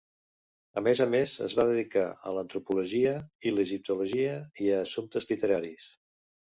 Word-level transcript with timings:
A 0.79 0.81
més 0.87 1.01
a 1.05 1.05
més 1.15 1.35
es 1.49 1.55
va 1.59 1.65
dedicar 1.73 2.07
a 2.31 2.35
l'antropologia 2.39 3.13
i 3.51 3.55
l'egiptologia 3.55 4.37
i 4.69 4.75
a 4.81 4.85
assumptes 4.91 5.33
literaris. 5.35 5.97